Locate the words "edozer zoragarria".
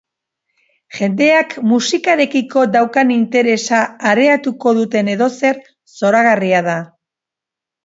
5.15-6.67